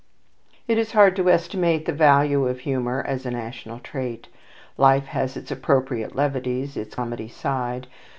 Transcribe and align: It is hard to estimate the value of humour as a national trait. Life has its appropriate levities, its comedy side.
It 0.67 0.79
is 0.79 0.93
hard 0.93 1.15
to 1.17 1.29
estimate 1.29 1.85
the 1.85 1.93
value 1.93 2.47
of 2.47 2.61
humour 2.61 3.03
as 3.07 3.23
a 3.23 3.29
national 3.29 3.77
trait. 3.77 4.29
Life 4.75 5.05
has 5.05 5.37
its 5.37 5.51
appropriate 5.51 6.15
levities, 6.15 6.75
its 6.75 6.95
comedy 6.95 7.27
side. 7.27 7.85